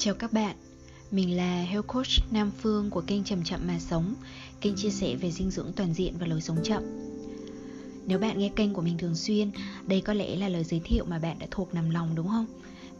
Chào 0.00 0.14
các 0.14 0.32
bạn, 0.32 0.56
mình 1.10 1.36
là 1.36 1.62
Health 1.62 1.86
Coach 1.86 2.32
Nam 2.32 2.50
Phương 2.58 2.90
của 2.90 3.00
kênh 3.00 3.24
Chậm 3.24 3.44
Chậm 3.44 3.60
Mà 3.66 3.78
Sống 3.78 4.14
Kênh 4.60 4.76
chia 4.76 4.90
sẻ 4.90 5.16
về 5.16 5.30
dinh 5.30 5.50
dưỡng 5.50 5.72
toàn 5.76 5.94
diện 5.94 6.14
và 6.18 6.26
lối 6.26 6.40
sống 6.40 6.58
chậm 6.64 6.82
Nếu 8.06 8.18
bạn 8.18 8.38
nghe 8.38 8.50
kênh 8.56 8.74
của 8.74 8.82
mình 8.82 8.98
thường 8.98 9.14
xuyên, 9.14 9.50
đây 9.86 10.00
có 10.00 10.12
lẽ 10.12 10.36
là 10.36 10.48
lời 10.48 10.64
giới 10.64 10.80
thiệu 10.84 11.04
mà 11.08 11.18
bạn 11.18 11.38
đã 11.38 11.46
thuộc 11.50 11.74
nằm 11.74 11.90
lòng 11.90 12.14
đúng 12.14 12.28
không? 12.28 12.46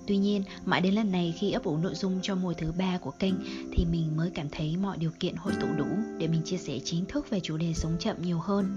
Tuy 0.06 0.16
nhiên, 0.16 0.42
mãi 0.64 0.80
đến 0.80 0.94
lần 0.94 1.12
này 1.12 1.34
khi 1.40 1.52
ấp 1.52 1.64
ủ 1.64 1.76
nội 1.76 1.94
dung 1.94 2.18
cho 2.22 2.34
mùa 2.34 2.52
thứ 2.52 2.72
ba 2.78 2.98
của 2.98 3.10
kênh 3.10 3.34
thì 3.72 3.84
mình 3.84 4.16
mới 4.16 4.30
cảm 4.34 4.48
thấy 4.52 4.76
mọi 4.76 4.96
điều 4.98 5.10
kiện 5.20 5.36
hội 5.36 5.52
tụ 5.60 5.66
đủ 5.76 5.86
để 6.18 6.28
mình 6.28 6.42
chia 6.44 6.58
sẻ 6.58 6.78
chính 6.84 7.04
thức 7.04 7.30
về 7.30 7.40
chủ 7.40 7.56
đề 7.56 7.74
sống 7.74 7.96
chậm 8.00 8.16
nhiều 8.22 8.38
hơn. 8.38 8.76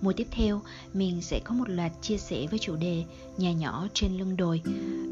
Mùa 0.00 0.12
tiếp 0.12 0.26
theo, 0.30 0.60
mình 0.94 1.22
sẽ 1.22 1.40
có 1.44 1.54
một 1.54 1.68
loạt 1.68 1.92
chia 2.02 2.16
sẻ 2.16 2.46
với 2.50 2.58
chủ 2.58 2.76
đề 2.76 3.04
Nhà 3.36 3.52
nhỏ 3.52 3.86
trên 3.94 4.18
lưng 4.18 4.36
đồi. 4.36 4.62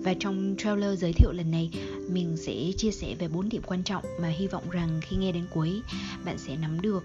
Và 0.04 0.14
trong 0.20 0.54
trailer 0.58 1.00
giới 1.00 1.12
thiệu 1.12 1.32
lần 1.32 1.50
này, 1.50 1.70
mình 2.10 2.36
sẽ 2.36 2.72
chia 2.76 2.90
sẻ 2.90 3.14
về 3.18 3.28
4 3.28 3.48
điểm 3.48 3.62
quan 3.66 3.82
trọng 3.82 4.04
mà 4.20 4.28
hy 4.28 4.46
vọng 4.46 4.70
rằng 4.70 5.00
khi 5.02 5.16
nghe 5.16 5.32
đến 5.32 5.46
cuối, 5.54 5.80
bạn 6.24 6.38
sẽ 6.38 6.56
nắm 6.56 6.80
được. 6.80 7.04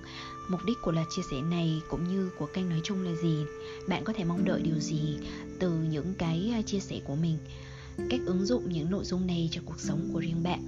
Mục 0.50 0.66
đích 0.66 0.78
của 0.82 0.92
loạt 0.92 1.08
chia 1.16 1.22
sẻ 1.32 1.42
này 1.42 1.82
cũng 1.90 2.08
như 2.08 2.30
của 2.40 2.46
kênh 2.54 2.70
nói 2.70 2.82
chung 2.84 3.04
là 3.04 3.12
gì? 3.22 3.36
Bạn 3.88 4.04
có 4.04 4.14
thể 4.14 4.24
mong 4.24 4.46
đợi 4.46 4.62
điều 4.62 4.80
gì 4.80 5.18
từ 5.60 5.72
những 5.72 6.14
cái 6.18 6.52
à, 6.54 6.62
chia 6.62 6.80
sẻ 6.80 7.00
của 7.08 7.16
mình? 7.16 7.38
Cách 8.10 8.22
ứng 8.26 8.46
dụng 8.46 8.72
những 8.72 8.92
nội 8.92 9.04
dung 9.06 9.28
này 9.28 9.50
cho 9.52 9.62
cuộc 9.66 9.80
sống 9.80 10.10
của 10.14 10.20
riêng 10.20 10.44
bạn. 10.44 10.60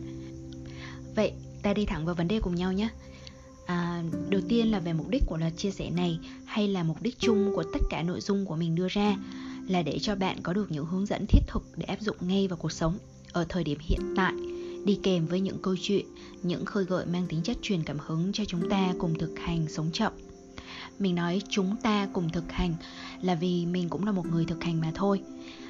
Vậy, 1.16 1.32
ta 1.62 1.74
đi 1.74 1.86
thẳng 1.86 2.06
vào 2.06 2.16
vấn 2.16 2.28
đề 2.28 2.40
cùng 2.40 2.56
nhau 2.56 2.74
nhé 2.74 2.90
à, 3.72 4.04
đầu 4.30 4.42
tiên 4.50 4.72
là 4.72 4.80
về 4.80 4.94
mục 4.94 5.10
đích 5.10 5.24
của 5.26 5.38
loạt 5.38 5.54
chia 5.58 5.72
sẻ 5.72 5.90
này 5.90 6.20
hay 6.46 6.68
là 6.68 6.84
mục 6.84 7.02
đích 7.02 7.20
chung 7.20 7.52
của 7.56 7.64
tất 7.74 7.80
cả 7.90 8.04
nội 8.04 8.22
dung 8.22 8.46
của 8.46 8.56
mình 8.56 8.76
đưa 8.76 8.88
ra 8.88 9.16
là 9.68 9.82
để 9.82 10.00
cho 10.00 10.16
bạn 10.16 10.38
có 10.44 10.54
được 10.54 10.72
những 10.72 10.86
hướng 10.86 11.06
dẫn 11.06 11.26
thiết 11.30 11.40
thực 11.48 11.64
để 11.78 11.86
áp 11.86 12.02
dụng 12.02 12.16
ngay 12.22 12.48
vào 12.48 12.58
cuộc 12.58 12.72
sống 12.72 12.98
ở 13.32 13.46
thời 13.50 13.64
điểm 13.64 13.78
hiện 13.82 14.14
tại 14.16 14.34
đi 14.86 15.00
kèm 15.04 15.26
với 15.26 15.40
những 15.40 15.58
câu 15.62 15.76
chuyện 15.82 16.06
những 16.44 16.66
khơi 16.66 16.86
gợi 16.86 17.06
mang 17.06 17.28
tính 17.28 17.42
chất 17.44 17.58
truyền 17.62 17.84
cảm 17.84 17.98
hứng 18.00 18.34
cho 18.34 18.46
chúng 18.46 18.70
ta 18.70 18.94
cùng 19.00 19.20
thực 19.20 19.40
hành 19.40 19.66
sống 19.70 19.90
chậm. 19.94 20.14
Mình 21.00 21.16
nói 21.16 21.42
chúng 21.50 21.76
ta 21.84 22.08
cùng 22.14 22.30
thực 22.30 22.52
hành 22.52 22.74
là 23.22 23.36
vì 23.36 23.66
mình 23.66 23.90
cũng 23.90 24.06
là 24.06 24.12
một 24.12 24.26
người 24.26 24.46
thực 24.46 24.64
hành 24.64 24.82
mà 24.82 24.92
thôi. 24.96 25.22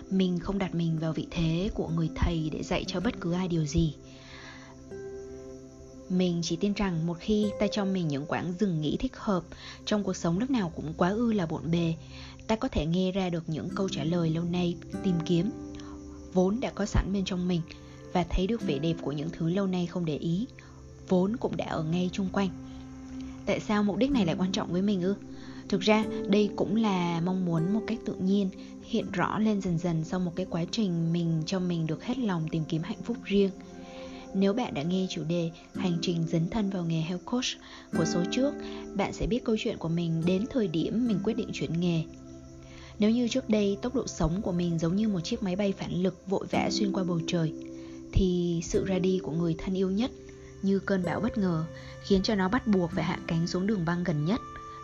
Mình 0.09 0.39
không 0.39 0.58
đặt 0.58 0.76
mình 0.76 1.00
vào 1.00 1.14
vị 1.14 1.28
thế 1.31 1.70
của 1.73 1.88
người 1.88 2.09
thầy 2.16 2.50
để 2.54 2.64
dạy 2.64 2.83
cho 2.88 3.00
bất 3.00 3.22
cứ 3.22 3.33
ai 3.33 3.48
điều 3.48 3.66
gì 3.66 3.95
mình 6.12 6.40
chỉ 6.44 6.56
tin 6.56 6.73
rằng 6.73 7.08
một 7.08 7.17
khi 7.20 7.52
ta 7.59 7.67
cho 7.72 7.86
mình 7.86 8.08
những 8.08 8.26
quãng 8.26 8.54
dừng 8.59 8.81
nghỉ 8.81 8.98
thích 8.98 9.16
hợp 9.16 9.44
trong 9.86 10.04
cuộc 10.04 10.16
sống 10.16 10.40
lúc 10.40 10.50
nào 10.50 10.72
cũng 10.76 10.94
quá 10.98 11.09
ư 11.09 11.34
là 11.34 11.45
bộn 11.45 11.72
bề, 11.72 11.95
ta 12.48 12.56
có 12.56 12.67
thể 12.67 12.86
nghe 12.86 13.12
ra 13.12 13.30
được 13.30 13.44
những 13.48 13.70
câu 13.76 13.90
trả 13.90 14.04
lời 14.04 14.30
lâu 14.30 14.44
nay 14.44 14.76
tìm 15.04 15.16
kiếm 15.26 15.52
vốn 16.34 16.59
đã 16.59 16.72
có 16.76 16.86
sẵn 16.86 17.14
bên 17.14 17.26
trong 17.26 17.48
mình 17.48 17.62
và 18.14 18.23
thấy 18.30 18.48
được 18.48 18.62
vẻ 18.62 18.80
đẹp 18.80 18.95
của 19.02 19.12
những 19.12 19.30
thứ 19.30 19.50
lâu 19.50 19.67
nay 19.67 19.86
không 19.86 20.06
để 20.06 20.17
ý. 20.17 20.48
Vốn 21.09 21.36
cũng 21.38 21.58
đã 21.58 21.66
ở 21.66 21.84
ngay 21.84 22.09
chung 22.14 22.30
quanh. 22.32 22.50
Tại 23.45 23.59
sao 23.59 23.84
mục 23.84 23.98
đích 23.98 24.12
này 24.12 24.26
lại 24.26 24.36
quan 24.39 24.52
trọng 24.52 24.72
với 24.72 24.82
mình 24.82 25.02
ư? 25.02 25.16
Thực 25.70 25.82
ra 25.82 26.06
đây 26.28 26.50
cũng 26.56 26.76
là 26.76 27.22
mong 27.26 27.45
muốn 27.45 27.73
một 27.73 27.82
cách 27.88 28.00
tự 28.06 28.16
nhiên 28.16 28.50
hiện 28.84 29.12
rõ 29.12 29.39
lên 29.39 29.62
dần 29.62 29.78
dần 29.78 30.04
sau 30.04 30.20
một 30.20 30.32
cái 30.36 30.45
quá 30.50 30.66
trình 30.72 31.14
mình 31.14 31.44
cho 31.45 31.59
mình 31.59 31.88
được 31.88 32.04
hết 32.04 32.17
lòng 32.17 32.48
tìm 32.52 32.64
kiếm 32.70 32.84
hạnh 32.84 33.02
phúc 33.04 33.17
riêng 33.23 33.52
nếu 34.34 34.54
bạn 34.54 34.74
đã 34.74 34.84
nghe 34.84 35.08
chủ 35.10 35.24
đề 35.24 35.52
Hành 35.76 35.98
trình 36.02 36.26
dấn 36.28 36.50
thân 36.50 36.70
vào 36.70 36.86
nghề 36.86 37.02
Health 37.02 37.26
Coach 37.26 37.46
của 37.98 38.06
số 38.06 38.24
trước, 38.32 38.54
bạn 38.96 39.14
sẽ 39.14 39.28
biết 39.28 39.44
câu 39.46 39.56
chuyện 39.60 39.78
của 39.78 39.90
mình 39.90 40.23
đến 40.26 40.46
thời 40.50 40.68
điểm 40.68 41.08
mình 41.08 41.20
quyết 41.23 41.34
định 41.34 41.50
chuyển 41.54 41.80
nghề. 41.80 42.04
Nếu 43.00 43.10
như 43.10 43.28
trước 43.28 43.50
đây 43.50 43.78
tốc 43.82 43.96
độ 43.96 44.08
sống 44.08 44.42
của 44.42 44.52
mình 44.52 44.80
giống 44.80 44.96
như 44.96 45.08
một 45.08 45.20
chiếc 45.20 45.44
máy 45.44 45.56
bay 45.56 45.73
phản 45.78 46.04
lực 46.04 46.28
vội 46.28 46.46
vã 46.52 46.70
xuyên 46.72 46.94
qua 46.94 47.04
bầu 47.04 47.20
trời, 47.28 47.54
thì 48.14 48.60
sự 48.64 48.86
ra 48.86 49.00
đi 49.00 49.20
của 49.23 49.32
người 49.32 49.56
thân 49.58 49.78
yêu 49.78 49.92
nhất 49.92 50.12
như 50.61 50.80
cơn 50.80 51.04
bão 51.04 51.20
bất 51.20 51.38
ngờ 51.38 51.66
khiến 52.04 52.23
cho 52.23 52.36
nó 52.36 52.50
bắt 52.50 52.67
buộc 52.67 52.92
phải 52.92 53.04
hạ 53.04 53.20
cánh 53.28 53.48
xuống 53.48 53.67
đường 53.67 53.86
băng 53.86 54.04
gần 54.04 54.26
nhất 54.26 54.42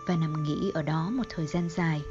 và 0.07 0.15
nằm 0.15 0.43
nghỉ 0.43 0.71
ở 0.73 0.81
đó 0.81 1.09
một 1.09 1.23
thời 1.29 1.47
gian 1.47 1.69
dài. 1.69 2.01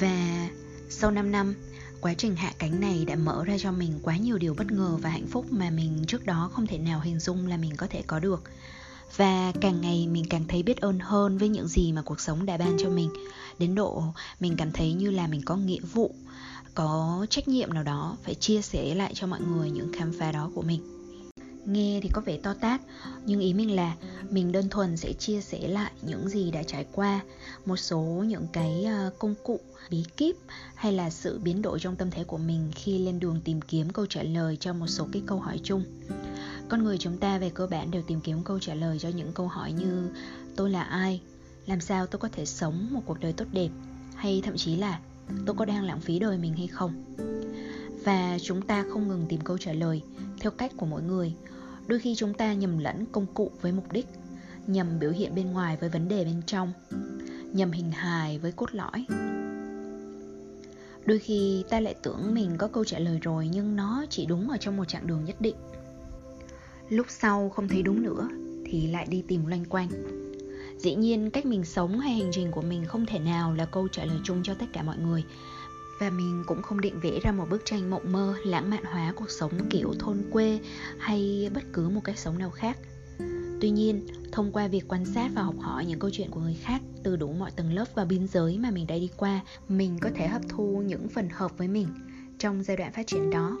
Và 0.00 0.48
sau 0.88 1.10
5 1.10 1.32
năm, 1.32 1.54
quá 2.00 2.14
trình 2.14 2.36
hạ 2.36 2.52
cánh 2.58 2.80
này 2.80 3.04
đã 3.04 3.16
mở 3.16 3.44
ra 3.44 3.58
cho 3.58 3.72
mình 3.72 3.98
quá 4.02 4.16
nhiều 4.16 4.38
điều 4.38 4.54
bất 4.54 4.72
ngờ 4.72 4.98
và 5.02 5.10
hạnh 5.10 5.26
phúc 5.26 5.46
mà 5.50 5.70
mình 5.70 6.04
trước 6.06 6.26
đó 6.26 6.50
không 6.52 6.66
thể 6.66 6.78
nào 6.78 7.00
hình 7.00 7.18
dung 7.18 7.46
là 7.46 7.56
mình 7.56 7.76
có 7.76 7.86
thể 7.90 8.02
có 8.06 8.18
được. 8.18 8.42
Và 9.16 9.52
càng 9.60 9.80
ngày 9.80 10.06
mình 10.06 10.24
càng 10.30 10.44
thấy 10.48 10.62
biết 10.62 10.80
ơn 10.80 10.98
hơn 10.98 11.38
với 11.38 11.48
những 11.48 11.68
gì 11.68 11.92
mà 11.92 12.02
cuộc 12.02 12.20
sống 12.20 12.46
đã 12.46 12.56
ban 12.56 12.76
cho 12.78 12.90
mình. 12.90 13.10
Đến 13.58 13.74
độ 13.74 14.04
mình 14.40 14.54
cảm 14.56 14.72
thấy 14.72 14.92
như 14.92 15.10
là 15.10 15.26
mình 15.26 15.42
có 15.44 15.56
nghĩa 15.56 15.80
vụ, 15.92 16.14
có 16.74 17.26
trách 17.30 17.48
nhiệm 17.48 17.74
nào 17.74 17.82
đó 17.82 18.16
phải 18.24 18.34
chia 18.34 18.62
sẻ 18.62 18.94
lại 18.94 19.12
cho 19.14 19.26
mọi 19.26 19.40
người 19.40 19.70
những 19.70 19.92
khám 19.92 20.12
phá 20.18 20.32
đó 20.32 20.50
của 20.54 20.62
mình 20.62 20.99
nghe 21.66 22.00
thì 22.02 22.08
có 22.12 22.20
vẻ 22.20 22.38
to 22.42 22.54
tát, 22.54 22.80
nhưng 23.26 23.40
ý 23.40 23.54
mình 23.54 23.76
là 23.76 23.96
mình 24.30 24.52
đơn 24.52 24.68
thuần 24.68 24.96
sẽ 24.96 25.12
chia 25.12 25.40
sẻ 25.40 25.68
lại 25.68 25.92
những 26.02 26.28
gì 26.28 26.50
đã 26.50 26.62
trải 26.62 26.86
qua, 26.92 27.20
một 27.66 27.76
số 27.76 28.00
những 28.02 28.46
cái 28.52 28.84
ờ, 28.84 29.10
công 29.18 29.34
cụ, 29.42 29.60
bí 29.90 30.04
kíp 30.16 30.36
hay 30.74 30.92
là 30.92 31.10
sự 31.10 31.38
biến 31.38 31.62
đổi 31.62 31.78
trong 31.80 31.96
tâm 31.96 32.10
thế 32.10 32.24
của 32.24 32.38
mình 32.38 32.70
khi 32.74 32.98
lên 32.98 33.20
đường 33.20 33.40
tìm 33.44 33.60
kiếm 33.60 33.90
câu 33.90 34.06
trả 34.06 34.22
lời 34.22 34.56
cho 34.60 34.72
một 34.72 34.86
số 34.86 35.06
cái 35.12 35.22
câu 35.26 35.38
hỏi 35.38 35.60
chung. 35.62 35.84
Con 36.68 36.84
người 36.84 36.98
chúng 36.98 37.18
ta 37.18 37.38
về 37.38 37.50
cơ 37.50 37.66
bản 37.66 37.90
đều 37.90 38.02
tìm 38.02 38.20
kiếm 38.20 38.44
câu 38.44 38.58
trả 38.58 38.74
lời 38.74 38.98
cho 38.98 39.08
những 39.08 39.32
câu 39.32 39.48
hỏi 39.48 39.72
như 39.72 40.08
tôi 40.56 40.70
là 40.70 40.82
ai? 40.82 41.20
Làm 41.66 41.80
sao 41.80 42.06
tôi 42.06 42.18
có 42.18 42.28
thể 42.32 42.46
sống 42.46 42.88
một 42.90 43.00
cuộc 43.06 43.20
đời 43.20 43.32
tốt 43.32 43.46
đẹp? 43.52 43.68
hay 44.20 44.42
thậm 44.44 44.56
chí 44.56 44.76
là 44.76 45.00
tôi 45.46 45.56
có 45.56 45.64
đang 45.64 45.84
lãng 45.84 46.00
phí 46.00 46.18
đời 46.18 46.38
mình 46.38 46.54
hay 46.54 46.66
không? 46.66 46.92
Và 48.04 48.38
chúng 48.42 48.62
ta 48.62 48.84
không 48.92 49.08
ngừng 49.08 49.26
tìm 49.28 49.40
câu 49.40 49.58
trả 49.58 49.72
lời 49.72 50.02
theo 50.40 50.50
cách 50.50 50.72
của 50.76 50.86
mỗi 50.86 51.02
người. 51.02 51.32
Đôi 51.86 51.98
khi 51.98 52.14
chúng 52.14 52.34
ta 52.34 52.52
nhầm 52.52 52.78
lẫn 52.78 53.04
công 53.12 53.26
cụ 53.34 53.50
với 53.60 53.72
mục 53.72 53.92
đích, 53.92 54.06
nhầm 54.66 54.98
biểu 54.98 55.10
hiện 55.10 55.34
bên 55.34 55.52
ngoài 55.52 55.76
với 55.80 55.88
vấn 55.88 56.08
đề 56.08 56.24
bên 56.24 56.42
trong, 56.46 56.72
nhầm 57.52 57.70
hình 57.70 57.92
hài 57.92 58.38
với 58.38 58.52
cốt 58.52 58.68
lõi. 58.72 59.06
Đôi 61.04 61.18
khi 61.18 61.64
ta 61.68 61.80
lại 61.80 61.94
tưởng 62.02 62.34
mình 62.34 62.50
có 62.58 62.68
câu 62.68 62.84
trả 62.84 62.98
lời 62.98 63.18
rồi 63.22 63.48
nhưng 63.52 63.76
nó 63.76 64.04
chỉ 64.10 64.26
đúng 64.26 64.50
ở 64.50 64.56
trong 64.56 64.76
một 64.76 64.84
chặng 64.84 65.06
đường 65.06 65.24
nhất 65.24 65.40
định. 65.40 65.56
Lúc 66.88 67.06
sau 67.08 67.48
không 67.48 67.68
thấy 67.68 67.82
đúng 67.82 68.02
nữa 68.02 68.28
thì 68.64 68.86
lại 68.86 69.06
đi 69.10 69.22
tìm 69.28 69.46
loanh 69.46 69.64
quanh. 69.64 69.88
Dĩ 70.78 70.94
nhiên, 70.94 71.30
cách 71.30 71.46
mình 71.46 71.64
sống 71.64 72.00
hay 72.00 72.12
hành 72.12 72.30
trình 72.32 72.50
của 72.50 72.62
mình 72.62 72.84
không 72.84 73.06
thể 73.06 73.18
nào 73.18 73.54
là 73.54 73.64
câu 73.64 73.88
trả 73.88 74.04
lời 74.04 74.18
chung 74.24 74.42
cho 74.42 74.54
tất 74.54 74.66
cả 74.72 74.82
mọi 74.82 74.98
người 74.98 75.24
và 76.00 76.10
mình 76.10 76.42
cũng 76.46 76.62
không 76.62 76.80
định 76.80 77.00
vẽ 77.00 77.20
ra 77.20 77.32
một 77.32 77.46
bức 77.50 77.62
tranh 77.64 77.90
mộng 77.90 78.12
mơ, 78.12 78.34
lãng 78.44 78.70
mạn 78.70 78.84
hóa 78.84 79.12
cuộc 79.16 79.30
sống 79.30 79.52
kiểu 79.70 79.94
thôn 79.98 80.22
quê 80.30 80.60
hay 80.98 81.50
bất 81.54 81.62
cứ 81.72 81.88
một 81.88 82.00
cách 82.04 82.18
sống 82.18 82.38
nào 82.38 82.50
khác. 82.50 82.78
Tuy 83.60 83.70
nhiên, 83.70 84.06
thông 84.32 84.52
qua 84.52 84.68
việc 84.68 84.84
quan 84.88 85.04
sát 85.04 85.30
và 85.34 85.42
học 85.42 85.54
hỏi 85.60 85.86
những 85.86 85.98
câu 85.98 86.10
chuyện 86.10 86.30
của 86.30 86.40
người 86.40 86.58
khác 86.62 86.82
từ 87.02 87.16
đủ 87.16 87.32
mọi 87.32 87.50
tầng 87.50 87.72
lớp 87.72 87.84
và 87.94 88.04
biên 88.04 88.26
giới 88.26 88.58
mà 88.58 88.70
mình 88.70 88.86
đã 88.86 88.94
đi 88.94 89.10
qua, 89.16 89.40
mình 89.68 89.98
có 90.00 90.10
thể 90.14 90.28
hấp 90.28 90.42
thu 90.48 90.82
những 90.86 91.08
phần 91.08 91.28
hợp 91.28 91.58
với 91.58 91.68
mình 91.68 91.88
trong 92.38 92.62
giai 92.62 92.76
đoạn 92.76 92.92
phát 92.92 93.06
triển 93.06 93.30
đó. 93.30 93.58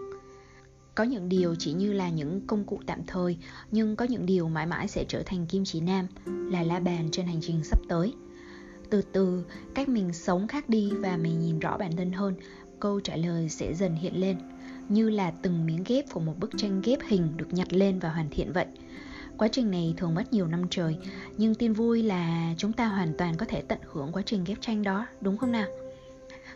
Có 0.94 1.04
những 1.04 1.28
điều 1.28 1.54
chỉ 1.58 1.72
như 1.72 1.92
là 1.92 2.10
những 2.10 2.46
công 2.46 2.64
cụ 2.64 2.80
tạm 2.86 3.00
thời, 3.06 3.38
nhưng 3.70 3.96
có 3.96 4.04
những 4.04 4.26
điều 4.26 4.48
mãi 4.48 4.66
mãi 4.66 4.88
sẽ 4.88 5.04
trở 5.08 5.22
thành 5.26 5.46
kim 5.46 5.64
chỉ 5.64 5.80
nam, 5.80 6.06
là 6.26 6.62
la 6.62 6.80
bàn 6.80 7.08
trên 7.12 7.26
hành 7.26 7.40
trình 7.40 7.64
sắp 7.64 7.78
tới 7.88 8.14
từ 8.90 9.02
từ, 9.12 9.44
cách 9.74 9.88
mình 9.88 10.12
sống 10.12 10.48
khác 10.48 10.68
đi 10.68 10.90
và 10.90 11.16
mình 11.16 11.40
nhìn 11.40 11.58
rõ 11.58 11.78
bản 11.78 11.96
thân 11.96 12.12
hơn. 12.12 12.34
Câu 12.80 13.00
trả 13.00 13.16
lời 13.16 13.48
sẽ 13.48 13.74
dần 13.74 13.94
hiện 13.94 14.20
lên, 14.20 14.36
như 14.88 15.10
là 15.10 15.30
từng 15.42 15.66
miếng 15.66 15.84
ghép 15.86 16.04
của 16.12 16.20
một 16.20 16.38
bức 16.38 16.50
tranh 16.56 16.82
ghép 16.84 16.98
hình 17.02 17.36
được 17.36 17.52
nhặt 17.52 17.72
lên 17.72 17.98
và 17.98 18.08
hoàn 18.08 18.30
thiện 18.30 18.52
vậy. 18.52 18.66
Quá 19.38 19.48
trình 19.52 19.70
này 19.70 19.94
thường 19.96 20.14
mất 20.14 20.32
nhiều 20.32 20.46
năm 20.46 20.62
trời, 20.70 20.96
nhưng 21.36 21.54
tin 21.54 21.72
vui 21.72 22.02
là 22.02 22.54
chúng 22.58 22.72
ta 22.72 22.86
hoàn 22.86 23.14
toàn 23.18 23.36
có 23.36 23.46
thể 23.46 23.62
tận 23.62 23.78
hưởng 23.92 24.12
quá 24.12 24.22
trình 24.26 24.44
ghép 24.44 24.60
tranh 24.60 24.82
đó, 24.82 25.06
đúng 25.20 25.36
không 25.36 25.52
nào? 25.52 25.66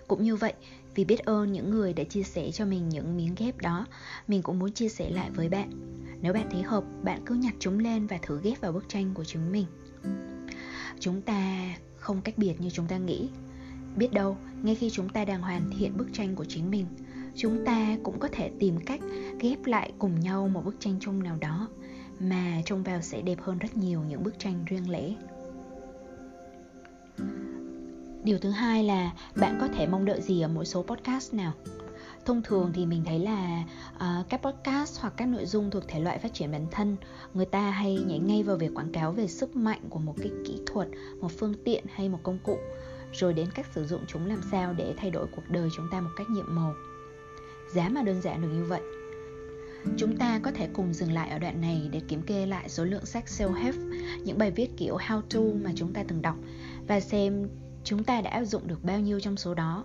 Cũng 0.08 0.22
như 0.22 0.36
vậy, 0.36 0.52
vì 0.94 1.04
biết 1.04 1.24
ơn 1.24 1.52
những 1.52 1.70
người 1.70 1.92
đã 1.92 2.04
chia 2.04 2.22
sẻ 2.22 2.50
cho 2.50 2.66
mình 2.66 2.88
những 2.88 3.16
miếng 3.16 3.34
ghép 3.36 3.58
đó, 3.58 3.86
mình 4.28 4.42
cũng 4.42 4.58
muốn 4.58 4.72
chia 4.72 4.88
sẻ 4.88 5.10
lại 5.10 5.30
với 5.30 5.48
bạn. 5.48 5.70
Nếu 6.20 6.32
bạn 6.32 6.48
thấy 6.50 6.62
hợp, 6.62 6.84
bạn 7.02 7.20
cứ 7.26 7.34
nhặt 7.34 7.54
chúng 7.58 7.78
lên 7.78 8.06
và 8.06 8.18
thử 8.22 8.40
ghép 8.40 8.60
vào 8.60 8.72
bức 8.72 8.88
tranh 8.88 9.10
của 9.14 9.24
chúng 9.24 9.52
mình 9.52 9.66
chúng 11.00 11.20
ta 11.20 11.74
không 11.96 12.20
cách 12.20 12.38
biệt 12.38 12.60
như 12.60 12.70
chúng 12.70 12.86
ta 12.86 12.98
nghĩ. 12.98 13.28
Biết 13.96 14.12
đâu, 14.12 14.36
ngay 14.62 14.74
khi 14.74 14.90
chúng 14.90 15.08
ta 15.08 15.24
đang 15.24 15.42
hoàn 15.42 15.70
thiện 15.78 15.96
bức 15.96 16.06
tranh 16.12 16.34
của 16.34 16.44
chính 16.44 16.70
mình, 16.70 16.86
chúng 17.36 17.64
ta 17.64 17.96
cũng 18.02 18.18
có 18.18 18.28
thể 18.32 18.50
tìm 18.58 18.76
cách 18.86 19.00
ghép 19.40 19.66
lại 19.66 19.92
cùng 19.98 20.20
nhau 20.20 20.48
một 20.48 20.64
bức 20.64 20.76
tranh 20.80 20.96
chung 21.00 21.22
nào 21.22 21.36
đó, 21.40 21.68
mà 22.20 22.62
trông 22.64 22.82
vào 22.82 23.00
sẽ 23.00 23.22
đẹp 23.22 23.38
hơn 23.40 23.58
rất 23.58 23.76
nhiều 23.76 24.02
những 24.08 24.24
bức 24.24 24.38
tranh 24.38 24.64
riêng 24.66 24.90
lẻ. 24.90 25.14
Điều 28.24 28.38
thứ 28.38 28.50
hai 28.50 28.84
là 28.84 29.12
bạn 29.36 29.58
có 29.60 29.68
thể 29.68 29.86
mong 29.86 30.04
đợi 30.04 30.20
gì 30.20 30.40
ở 30.40 30.48
mỗi 30.48 30.66
số 30.66 30.82
podcast 30.82 31.34
nào? 31.34 31.52
Thông 32.26 32.42
thường 32.42 32.70
thì 32.74 32.86
mình 32.86 33.04
thấy 33.06 33.18
là 33.18 33.64
uh, 33.96 34.28
các 34.28 34.42
podcast 34.42 35.00
hoặc 35.00 35.14
các 35.16 35.28
nội 35.28 35.46
dung 35.46 35.70
thuộc 35.70 35.88
thể 35.88 36.00
loại 36.00 36.18
phát 36.18 36.34
triển 36.34 36.52
bản 36.52 36.66
thân 36.70 36.96
người 37.34 37.46
ta 37.46 37.70
hay 37.70 37.94
nhảy 38.06 38.18
ngay 38.18 38.42
vào 38.42 38.56
việc 38.56 38.74
quảng 38.74 38.92
cáo 38.92 39.12
về 39.12 39.26
sức 39.26 39.56
mạnh 39.56 39.80
của 39.90 39.98
một 39.98 40.14
cái 40.18 40.30
kỹ 40.46 40.58
thuật 40.66 40.88
một 41.20 41.32
phương 41.38 41.54
tiện 41.64 41.84
hay 41.94 42.08
một 42.08 42.18
công 42.22 42.38
cụ 42.44 42.58
rồi 43.12 43.32
đến 43.32 43.48
cách 43.54 43.66
sử 43.74 43.86
dụng 43.86 44.00
chúng 44.08 44.26
làm 44.26 44.40
sao 44.50 44.72
để 44.72 44.94
thay 44.96 45.10
đổi 45.10 45.26
cuộc 45.36 45.44
đời 45.48 45.68
chúng 45.76 45.86
ta 45.90 46.00
một 46.00 46.10
cách 46.16 46.30
nhiệm 46.30 46.46
màu 46.48 46.74
giá 47.74 47.88
mà 47.88 48.02
đơn 48.02 48.22
giản 48.22 48.42
được 48.42 48.48
như 48.48 48.64
vậy 48.64 48.80
Chúng 49.96 50.16
ta 50.16 50.40
có 50.42 50.50
thể 50.50 50.68
cùng 50.72 50.94
dừng 50.94 51.12
lại 51.12 51.30
ở 51.30 51.38
đoạn 51.38 51.60
này 51.60 51.88
để 51.92 52.00
kiểm 52.08 52.22
kê 52.22 52.46
lại 52.46 52.68
số 52.68 52.84
lượng 52.84 53.06
sách 53.06 53.24
self-help, 53.26 53.72
những 54.24 54.38
bài 54.38 54.50
viết 54.50 54.70
kiểu 54.76 54.96
how 54.96 55.20
to 55.20 55.40
mà 55.64 55.70
chúng 55.76 55.92
ta 55.92 56.04
từng 56.08 56.22
đọc 56.22 56.36
và 56.88 57.00
xem 57.00 57.48
chúng 57.84 58.04
ta 58.04 58.20
đã 58.20 58.30
áp 58.30 58.44
dụng 58.44 58.66
được 58.66 58.84
bao 58.84 59.00
nhiêu 59.00 59.20
trong 59.20 59.36
số 59.36 59.54
đó. 59.54 59.84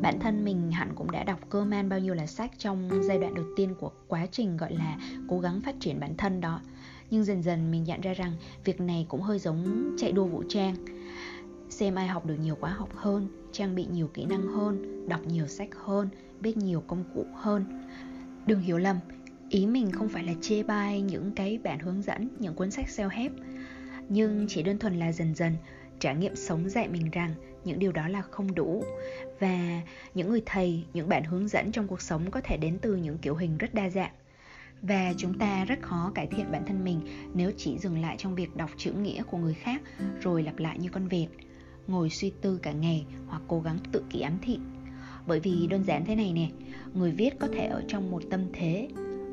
Bản 0.00 0.20
thân 0.20 0.44
mình 0.44 0.70
hẳn 0.72 0.92
cũng 0.94 1.10
đã 1.10 1.24
đọc 1.24 1.40
cơ 1.50 1.64
man 1.64 1.88
bao 1.88 1.98
nhiêu 1.98 2.14
là 2.14 2.26
sách 2.26 2.50
trong 2.58 2.90
giai 3.02 3.18
đoạn 3.18 3.34
đầu 3.34 3.44
tiên 3.56 3.74
của 3.80 3.90
quá 4.08 4.26
trình 4.30 4.56
gọi 4.56 4.74
là 4.74 4.98
cố 5.28 5.40
gắng 5.40 5.60
phát 5.60 5.74
triển 5.80 6.00
bản 6.00 6.16
thân 6.16 6.40
đó. 6.40 6.60
Nhưng 7.10 7.24
dần 7.24 7.42
dần 7.42 7.70
mình 7.70 7.84
nhận 7.84 8.00
ra 8.00 8.14
rằng 8.14 8.32
việc 8.64 8.80
này 8.80 9.06
cũng 9.08 9.22
hơi 9.22 9.38
giống 9.38 9.94
chạy 9.98 10.12
đua 10.12 10.24
vũ 10.24 10.42
trang. 10.48 10.74
Xem 11.68 11.94
ai 11.94 12.06
học 12.06 12.26
được 12.26 12.36
nhiều 12.42 12.54
khóa 12.60 12.70
học 12.70 12.96
hơn, 12.96 13.28
trang 13.52 13.74
bị 13.74 13.86
nhiều 13.92 14.08
kỹ 14.14 14.24
năng 14.24 14.42
hơn, 14.42 15.08
đọc 15.08 15.20
nhiều 15.26 15.46
sách 15.46 15.68
hơn, 15.84 16.08
biết 16.40 16.56
nhiều 16.56 16.82
công 16.86 17.04
cụ 17.14 17.26
hơn. 17.34 17.64
Đừng 18.46 18.60
hiểu 18.60 18.78
lầm, 18.78 18.96
ý 19.48 19.66
mình 19.66 19.92
không 19.92 20.08
phải 20.08 20.24
là 20.24 20.32
chê 20.40 20.62
bai 20.62 21.00
những 21.00 21.32
cái 21.32 21.58
bản 21.64 21.78
hướng 21.78 22.02
dẫn, 22.02 22.28
những 22.38 22.54
cuốn 22.54 22.70
sách 22.70 22.86
self-help, 22.88 23.30
nhưng 24.08 24.46
chỉ 24.48 24.62
đơn 24.62 24.78
thuần 24.78 24.98
là 24.98 25.12
dần 25.12 25.34
dần 25.34 25.52
trải 26.00 26.14
nghiệm 26.14 26.36
sống 26.36 26.68
dạy 26.68 26.88
mình 26.88 27.10
rằng 27.10 27.34
những 27.66 27.78
điều 27.78 27.92
đó 27.92 28.08
là 28.08 28.22
không 28.22 28.54
đủ. 28.54 28.84
Và 29.40 29.82
những 30.14 30.28
người 30.28 30.42
thầy, 30.46 30.84
những 30.92 31.08
bạn 31.08 31.24
hướng 31.24 31.48
dẫn 31.48 31.72
trong 31.72 31.86
cuộc 31.86 32.02
sống 32.02 32.30
có 32.30 32.40
thể 32.40 32.56
đến 32.56 32.78
từ 32.82 32.96
những 32.96 33.18
kiểu 33.18 33.34
hình 33.34 33.58
rất 33.58 33.74
đa 33.74 33.90
dạng. 33.90 34.12
Và 34.82 35.12
chúng 35.16 35.38
ta 35.38 35.64
rất 35.64 35.82
khó 35.82 36.12
cải 36.14 36.26
thiện 36.26 36.52
bản 36.52 36.66
thân 36.66 36.84
mình 36.84 37.00
nếu 37.34 37.52
chỉ 37.56 37.78
dừng 37.78 38.02
lại 38.02 38.16
trong 38.18 38.34
việc 38.34 38.56
đọc 38.56 38.70
chữ 38.76 38.92
nghĩa 38.92 39.22
của 39.22 39.38
người 39.38 39.54
khác 39.54 39.82
rồi 40.20 40.42
lặp 40.42 40.58
lại 40.58 40.78
như 40.78 40.88
con 40.88 41.08
vẹt 41.08 41.28
ngồi 41.86 42.10
suy 42.10 42.32
tư 42.40 42.58
cả 42.62 42.72
ngày 42.72 43.06
hoặc 43.26 43.42
cố 43.48 43.60
gắng 43.60 43.78
tự 43.92 44.02
kỷ 44.10 44.20
ám 44.20 44.38
thị. 44.42 44.58
Bởi 45.26 45.40
vì 45.40 45.66
đơn 45.66 45.84
giản 45.84 46.04
thế 46.04 46.14
này 46.14 46.32
nè, 46.32 46.48
người 46.94 47.10
viết 47.10 47.38
có 47.38 47.48
thể 47.52 47.66
ở 47.66 47.82
trong 47.88 48.10
một 48.10 48.22
tâm 48.30 48.40
thế, 48.52 48.88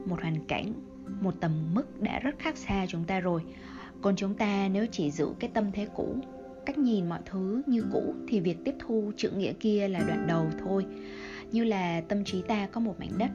một 0.06 0.22
hoàn 0.22 0.46
cảnh, 0.48 0.74
một 1.22 1.34
tầm 1.40 1.74
mức 1.74 2.02
đã 2.02 2.20
rất 2.20 2.40
khác 2.40 2.58
xa 2.58 2.86
chúng 2.90 3.04
ta 3.04 3.20
rồi. 3.20 3.42
Còn 4.02 4.16
chúng 4.16 4.36
ta 4.36 4.70
nếu 4.70 4.86
chỉ 4.92 5.12
giữ 5.12 5.28
cái 5.40 5.50
tâm 5.54 5.72
thế 5.72 5.88
cũ 5.96 6.16
cách 6.66 6.78
nhìn 6.78 7.10
mọi 7.10 7.20
thứ 7.26 7.62
như 7.66 7.84
cũ 7.94 8.16
thì 8.28 8.40
việc 8.40 8.58
tiếp 8.66 8.76
thu 8.80 9.12
chữ 9.18 9.32
nghĩa 9.32 9.54
kia 9.54 9.88
là 9.88 10.00
đoạn 10.00 10.28
đầu 10.28 10.46
thôi. 10.64 10.86
Như 11.52 11.64
là 11.64 12.02
tâm 12.02 12.24
trí 12.24 12.42
ta 12.42 12.68
có 12.68 12.82
một 12.82 13.00
mảnh 13.00 13.18
đất, 13.18 13.30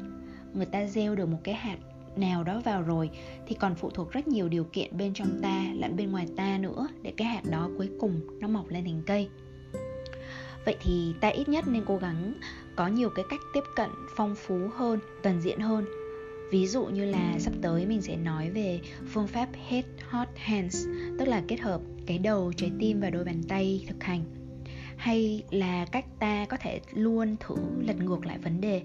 người 0.55 0.67
ta 0.67 0.87
gieo 0.87 1.15
được 1.15 1.29
một 1.29 1.39
cái 1.45 1.55
hạt 1.55 1.77
nào 2.17 2.45
đó 2.45 2.61
vào 2.65 2.83
rồi 2.83 3.11
thì 3.47 3.55
còn 3.61 3.75
phụ 3.75 3.91
thuộc 3.91 4.13
rất 4.13 4.29
nhiều 4.29 4.49
điều 4.49 4.65
kiện 4.65 4.97
bên 4.99 5.15
trong 5.15 5.39
ta 5.43 5.65
lẫn 5.75 5.97
bên 5.97 6.11
ngoài 6.11 6.27
ta 6.37 6.59
nữa 6.59 6.89
để 7.03 7.13
cái 7.17 7.29
hạt 7.29 7.43
đó 7.51 7.71
cuối 7.79 7.91
cùng 8.01 8.41
nó 8.41 8.49
mọc 8.49 8.69
lên 8.69 8.85
thành 8.85 9.03
cây. 9.07 9.29
Vậy 10.65 10.77
thì 10.81 11.15
ta 11.21 11.29
ít 11.29 11.49
nhất 11.49 11.65
nên 11.69 11.85
cố 11.87 11.97
gắng 11.97 12.35
có 12.77 12.89
nhiều 12.89 13.11
cái 13.11 13.25
cách 13.31 13.41
tiếp 13.55 13.65
cận 13.77 13.91
phong 14.17 14.35
phú 14.35 14.59
hơn, 14.77 14.99
toàn 15.23 15.41
diện 15.41 15.61
hơn 15.61 15.85
ví 16.51 16.67
dụ 16.67 16.85
như 16.85 17.05
là 17.05 17.39
sắp 17.39 17.53
tới 17.63 17.87
mình 17.87 18.03
sẽ 18.03 18.17
nói 18.17 18.51
về 18.51 18.81
phương 19.07 19.27
pháp 19.27 19.49
head 19.69 19.85
heart 20.11 20.31
hands, 20.37 20.87
tức 21.19 21.29
là 21.29 21.43
kết 21.49 21.61
hợp 21.61 21.81
cái 22.07 22.19
đầu, 22.19 22.53
trái 22.57 22.71
tim 22.79 23.01
và 23.01 23.11
đôi 23.11 23.25
bàn 23.25 23.43
tay 23.49 23.85
thực 23.89 24.05
hành. 24.05 24.25
Hay 24.97 25.43
là 25.51 25.87
cách 25.93 26.05
ta 26.19 26.47
có 26.47 26.57
thể 26.57 26.81
luôn 26.95 27.37
thử 27.41 27.57
lật 27.87 27.97
ngược 27.97 28.27
lại 28.27 28.39
vấn 28.39 28.61
đề, 28.61 28.83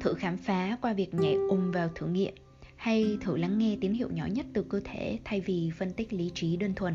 thử 0.00 0.14
khám 0.14 0.36
phá 0.36 0.78
qua 0.82 0.92
việc 0.92 1.14
nhảy 1.14 1.34
ùm 1.34 1.70
vào 1.70 1.88
thử 1.94 2.06
nghiệm, 2.06 2.34
hay 2.76 3.18
thử 3.20 3.36
lắng 3.36 3.58
nghe 3.58 3.76
tín 3.80 3.92
hiệu 3.92 4.08
nhỏ 4.12 4.26
nhất 4.26 4.46
từ 4.52 4.62
cơ 4.62 4.80
thể 4.84 5.18
thay 5.24 5.40
vì 5.40 5.70
phân 5.78 5.90
tích 5.92 6.12
lý 6.12 6.30
trí 6.34 6.56
đơn 6.56 6.74
thuần. 6.74 6.94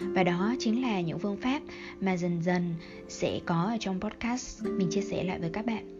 Và 0.00 0.22
đó 0.22 0.54
chính 0.58 0.82
là 0.82 1.00
những 1.00 1.18
phương 1.18 1.36
pháp 1.36 1.62
mà 2.00 2.16
dần 2.16 2.42
dần 2.42 2.74
sẽ 3.08 3.40
có 3.46 3.62
ở 3.62 3.76
trong 3.80 4.00
podcast 4.00 4.62
mình 4.64 4.90
chia 4.90 5.00
sẻ 5.00 5.24
lại 5.24 5.40
với 5.40 5.50
các 5.52 5.66
bạn 5.66 5.97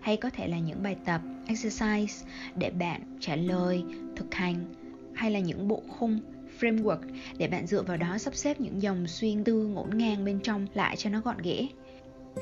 hay 0.00 0.16
có 0.16 0.30
thể 0.30 0.48
là 0.48 0.58
những 0.58 0.82
bài 0.82 0.96
tập, 1.04 1.20
exercise 1.46 2.26
để 2.56 2.70
bạn 2.70 3.02
trả 3.20 3.36
lời, 3.36 3.84
thực 4.16 4.34
hành, 4.34 4.74
hay 5.14 5.30
là 5.30 5.38
những 5.38 5.68
bộ 5.68 5.82
khung, 5.88 6.20
framework 6.60 7.00
để 7.38 7.48
bạn 7.48 7.66
dựa 7.66 7.82
vào 7.82 7.96
đó 7.96 8.18
sắp 8.18 8.34
xếp 8.34 8.60
những 8.60 8.82
dòng 8.82 9.06
suy 9.06 9.36
tư 9.44 9.66
ngổn 9.66 9.98
ngang 9.98 10.24
bên 10.24 10.40
trong 10.40 10.66
lại 10.74 10.96
cho 10.96 11.10
nó 11.10 11.20
gọn 11.20 11.36
ghẽ. 11.42 11.66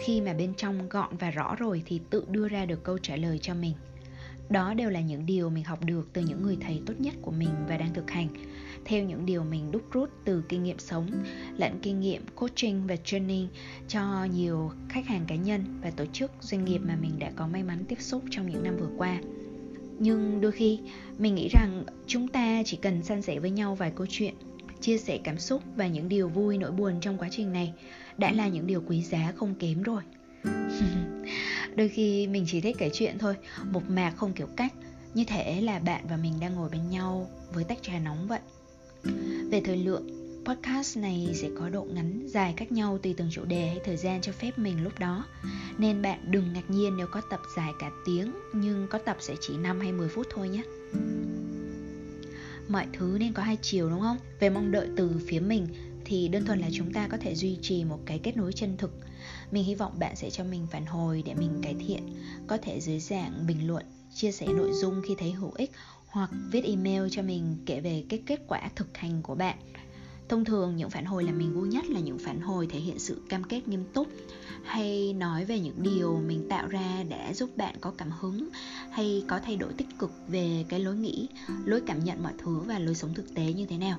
Khi 0.00 0.20
mà 0.20 0.32
bên 0.32 0.54
trong 0.56 0.88
gọn 0.88 1.16
và 1.16 1.30
rõ 1.30 1.56
rồi 1.58 1.82
thì 1.86 2.00
tự 2.10 2.24
đưa 2.30 2.48
ra 2.48 2.64
được 2.64 2.84
câu 2.84 2.98
trả 2.98 3.16
lời 3.16 3.38
cho 3.42 3.54
mình. 3.54 3.72
Đó 4.48 4.74
đều 4.74 4.90
là 4.90 5.00
những 5.00 5.26
điều 5.26 5.50
mình 5.50 5.64
học 5.64 5.84
được 5.84 6.08
từ 6.12 6.22
những 6.22 6.42
người 6.42 6.56
thầy 6.60 6.82
tốt 6.86 6.94
nhất 6.98 7.14
của 7.22 7.30
mình 7.30 7.50
và 7.68 7.76
đang 7.76 7.94
thực 7.94 8.10
hành 8.10 8.28
theo 8.86 9.04
những 9.04 9.26
điều 9.26 9.44
mình 9.44 9.70
đúc 9.72 9.82
rút 9.92 10.10
từ 10.24 10.42
kinh 10.48 10.62
nghiệm 10.62 10.78
sống, 10.78 11.06
lẫn 11.56 11.78
kinh 11.82 12.00
nghiệm 12.00 12.22
coaching 12.34 12.86
và 12.86 12.96
training 12.96 13.48
cho 13.88 14.24
nhiều 14.24 14.70
khách 14.88 15.06
hàng 15.06 15.24
cá 15.28 15.34
nhân 15.34 15.64
và 15.82 15.90
tổ 15.90 16.04
chức 16.12 16.30
doanh 16.40 16.64
nghiệp 16.64 16.78
mà 16.78 16.96
mình 17.00 17.18
đã 17.18 17.30
có 17.36 17.46
may 17.46 17.62
mắn 17.62 17.84
tiếp 17.88 18.00
xúc 18.00 18.22
trong 18.30 18.50
những 18.50 18.62
năm 18.62 18.76
vừa 18.76 18.88
qua. 18.96 19.20
Nhưng 19.98 20.40
đôi 20.40 20.52
khi, 20.52 20.80
mình 21.18 21.34
nghĩ 21.34 21.48
rằng 21.48 21.84
chúng 22.06 22.28
ta 22.28 22.62
chỉ 22.66 22.76
cần 22.76 23.02
san 23.02 23.22
sẻ 23.22 23.38
với 23.38 23.50
nhau 23.50 23.74
vài 23.74 23.92
câu 23.96 24.06
chuyện, 24.10 24.34
chia 24.80 24.98
sẻ 24.98 25.18
cảm 25.24 25.38
xúc 25.38 25.62
và 25.76 25.86
những 25.86 26.08
điều 26.08 26.28
vui 26.28 26.58
nỗi 26.58 26.70
buồn 26.70 27.00
trong 27.00 27.18
quá 27.18 27.28
trình 27.30 27.52
này 27.52 27.72
đã 28.18 28.32
là 28.32 28.48
những 28.48 28.66
điều 28.66 28.82
quý 28.86 29.02
giá 29.02 29.32
không 29.36 29.54
kém 29.54 29.82
rồi. 29.82 30.02
Đôi 31.76 31.88
khi 31.88 32.26
mình 32.26 32.44
chỉ 32.46 32.60
thích 32.60 32.76
kể 32.78 32.90
chuyện 32.92 33.18
thôi 33.18 33.34
một 33.72 33.82
mạc 33.88 34.10
không 34.16 34.32
kiểu 34.32 34.46
cách. 34.56 34.72
Như 35.14 35.24
thể 35.24 35.60
là 35.60 35.78
bạn 35.78 36.04
và 36.08 36.16
mình 36.16 36.32
đang 36.40 36.54
ngồi 36.54 36.68
bên 36.68 36.90
nhau 36.90 37.30
với 37.52 37.64
tách 37.64 37.82
trà 37.82 37.98
nóng 37.98 38.28
vậy 38.28 38.40
về 39.50 39.60
thời 39.64 39.76
lượng, 39.76 40.06
podcast 40.44 40.98
này 40.98 41.32
sẽ 41.34 41.48
có 41.58 41.68
độ 41.68 41.86
ngắn, 41.94 42.26
dài 42.28 42.54
khác 42.56 42.72
nhau 42.72 42.98
tùy 42.98 43.14
từng 43.16 43.28
chủ 43.32 43.44
đề 43.44 43.66
hay 43.66 43.80
thời 43.84 43.96
gian 43.96 44.20
cho 44.20 44.32
phép 44.32 44.58
mình 44.58 44.84
lúc 44.84 44.98
đó. 44.98 45.24
Nên 45.78 46.02
bạn 46.02 46.18
đừng 46.30 46.52
ngạc 46.52 46.70
nhiên 46.70 46.96
nếu 46.96 47.06
có 47.06 47.20
tập 47.20 47.40
dài 47.56 47.72
cả 47.78 47.90
tiếng, 48.06 48.32
nhưng 48.54 48.86
có 48.90 48.98
tập 48.98 49.16
sẽ 49.20 49.34
chỉ 49.40 49.56
5 49.56 49.80
hay 49.80 49.92
10 49.92 50.08
phút 50.08 50.26
thôi 50.30 50.48
nhé. 50.48 50.62
Mọi 52.68 52.86
thứ 52.92 53.16
nên 53.20 53.32
có 53.32 53.42
hai 53.42 53.58
chiều, 53.62 53.90
đúng 53.90 54.00
không? 54.00 54.18
Về 54.40 54.50
mong 54.50 54.70
đợi 54.70 54.88
từ 54.96 55.10
phía 55.26 55.40
mình, 55.40 55.66
thì 56.04 56.28
đơn 56.28 56.46
thuần 56.46 56.58
là 56.58 56.68
chúng 56.72 56.92
ta 56.92 57.08
có 57.08 57.16
thể 57.16 57.34
duy 57.34 57.58
trì 57.62 57.84
một 57.84 57.98
cái 58.06 58.18
kết 58.22 58.36
nối 58.36 58.52
chân 58.52 58.76
thực. 58.76 58.90
Mình 59.50 59.64
hy 59.64 59.74
vọng 59.74 59.98
bạn 59.98 60.16
sẽ 60.16 60.30
cho 60.30 60.44
mình 60.44 60.66
phản 60.70 60.86
hồi 60.86 61.22
để 61.26 61.34
mình 61.34 61.60
cải 61.62 61.74
thiện. 61.86 62.14
Có 62.46 62.58
thể 62.62 62.80
dưới 62.80 63.00
dạng 63.00 63.46
bình 63.46 63.66
luận, 63.66 63.84
chia 64.14 64.32
sẻ 64.32 64.46
nội 64.46 64.70
dung 64.72 65.02
khi 65.08 65.14
thấy 65.18 65.32
hữu 65.32 65.52
ích 65.56 65.70
hoặc 66.16 66.30
viết 66.50 66.64
email 66.64 67.02
cho 67.10 67.22
mình 67.22 67.56
kể 67.66 67.80
về 67.80 68.04
cái 68.08 68.22
kết 68.26 68.40
quả 68.48 68.60
thực 68.76 68.96
hành 68.96 69.22
của 69.22 69.34
bạn. 69.34 69.56
Thông 70.28 70.44
thường 70.44 70.76
những 70.76 70.90
phản 70.90 71.04
hồi 71.04 71.24
làm 71.24 71.38
mình 71.38 71.54
vui 71.54 71.68
nhất 71.68 71.84
là 71.86 72.00
những 72.00 72.18
phản 72.18 72.40
hồi 72.40 72.66
thể 72.66 72.78
hiện 72.78 72.98
sự 72.98 73.20
cam 73.28 73.44
kết 73.44 73.68
nghiêm 73.68 73.84
túc, 73.92 74.08
hay 74.64 75.12
nói 75.12 75.44
về 75.44 75.60
những 75.60 75.82
điều 75.82 76.20
mình 76.26 76.46
tạo 76.50 76.68
ra 76.68 77.04
để 77.08 77.32
giúp 77.34 77.56
bạn 77.56 77.74
có 77.80 77.92
cảm 77.98 78.10
hứng, 78.20 78.48
hay 78.90 79.24
có 79.28 79.40
thay 79.44 79.56
đổi 79.56 79.72
tích 79.72 79.86
cực 79.98 80.10
về 80.28 80.64
cái 80.68 80.80
lối 80.80 80.96
nghĩ, 80.96 81.28
lối 81.64 81.80
cảm 81.86 82.04
nhận 82.04 82.22
mọi 82.22 82.32
thứ 82.38 82.58
và 82.58 82.78
lối 82.78 82.94
sống 82.94 83.14
thực 83.14 83.34
tế 83.34 83.52
như 83.52 83.66
thế 83.66 83.78
nào. 83.78 83.98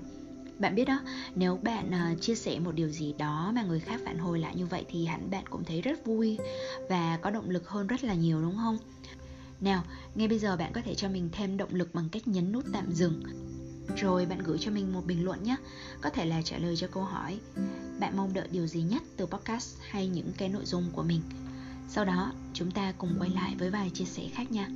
Bạn 0.59 0.75
biết 0.75 0.85
đó, 0.85 0.99
nếu 1.35 1.59
bạn 1.63 1.93
à, 1.93 2.15
chia 2.21 2.35
sẻ 2.35 2.59
một 2.59 2.71
điều 2.71 2.89
gì 2.89 3.13
đó 3.17 3.51
mà 3.55 3.63
người 3.63 3.79
khác 3.79 4.01
phản 4.05 4.17
hồi 4.17 4.39
lại 4.39 4.55
như 4.55 4.65
vậy 4.65 4.85
thì 4.89 5.05
hẳn 5.05 5.31
bạn 5.31 5.43
cũng 5.49 5.63
thấy 5.63 5.81
rất 5.81 6.05
vui 6.05 6.37
và 6.89 7.19
có 7.21 7.29
động 7.29 7.49
lực 7.49 7.69
hơn 7.69 7.87
rất 7.87 8.03
là 8.03 8.13
nhiều, 8.13 8.41
đúng 8.41 8.57
không? 8.57 8.77
Nào, 9.61 9.83
ngay 10.15 10.27
bây 10.27 10.39
giờ 10.39 10.57
bạn 10.57 10.73
có 10.73 10.81
thể 10.81 10.95
cho 10.95 11.09
mình 11.09 11.29
thêm 11.31 11.57
động 11.57 11.75
lực 11.75 11.93
bằng 11.93 12.09
cách 12.09 12.27
nhấn 12.27 12.51
nút 12.51 12.65
tạm 12.73 12.91
dừng. 12.91 13.23
Rồi 13.95 14.25
bạn 14.25 14.39
gửi 14.39 14.57
cho 14.57 14.71
mình 14.71 14.93
một 14.93 15.05
bình 15.05 15.25
luận 15.25 15.43
nhé. 15.43 15.55
Có 16.01 16.09
thể 16.09 16.25
là 16.25 16.41
trả 16.41 16.57
lời 16.57 16.75
cho 16.75 16.87
câu 16.87 17.03
hỏi, 17.03 17.39
bạn 17.99 18.17
mong 18.17 18.33
đợi 18.33 18.47
điều 18.51 18.67
gì 18.67 18.81
nhất 18.81 19.03
từ 19.17 19.25
podcast 19.25 19.77
hay 19.89 20.07
những 20.07 20.31
cái 20.37 20.49
nội 20.49 20.65
dung 20.65 20.91
của 20.91 21.03
mình? 21.03 21.21
Sau 21.89 22.05
đó, 22.05 22.31
chúng 22.53 22.71
ta 22.71 22.93
cùng 22.97 23.15
quay 23.19 23.29
lại 23.29 23.55
với 23.59 23.69
vài 23.69 23.89
chia 23.89 24.05
sẻ 24.05 24.23
khác 24.33 24.51
nha. 24.51 24.69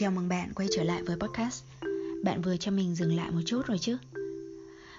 Chào 0.00 0.10
mừng 0.10 0.28
bạn 0.28 0.52
quay 0.54 0.68
trở 0.76 0.82
lại 0.82 1.02
với 1.02 1.16
podcast. 1.16 1.64
Bạn 2.24 2.42
vừa 2.42 2.56
cho 2.56 2.70
mình 2.70 2.94
dừng 2.94 3.16
lại 3.16 3.30
một 3.30 3.40
chút 3.46 3.66
rồi 3.66 3.78
chứ? 3.78 3.96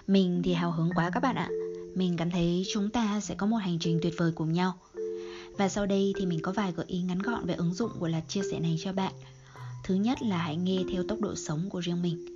Mình 0.06 0.42
thì 0.44 0.52
hào 0.52 0.72
hứng 0.72 0.90
quá 0.94 1.10
các 1.10 1.22
bạn 1.22 1.36
ạ. 1.36 1.48
Mình 1.94 2.16
cảm 2.16 2.30
thấy 2.30 2.64
chúng 2.72 2.90
ta 2.90 3.20
sẽ 3.20 3.34
có 3.34 3.46
một 3.46 3.56
hành 3.56 3.78
trình 3.78 3.98
tuyệt 4.02 4.14
vời 4.16 4.32
cùng 4.34 4.52
nhau. 4.52 4.74
Và 5.58 5.68
sau 5.68 5.86
đây 5.86 6.12
thì 6.16 6.26
mình 6.26 6.40
có 6.42 6.52
vài 6.52 6.72
gợi 6.72 6.86
ý 6.88 7.02
ngắn 7.02 7.18
gọn 7.18 7.46
về 7.46 7.54
ứng 7.54 7.74
dụng 7.74 7.90
của 7.98 8.08
loạt 8.08 8.28
chia 8.28 8.40
sẻ 8.50 8.60
này 8.60 8.76
cho 8.80 8.92
bạn. 8.92 9.12
Thứ 9.84 9.94
nhất 9.94 10.22
là 10.22 10.38
hãy 10.38 10.56
nghe 10.56 10.82
theo 10.92 11.04
tốc 11.08 11.20
độ 11.20 11.34
sống 11.34 11.70
của 11.70 11.80
riêng 11.80 12.02
mình. 12.02 12.26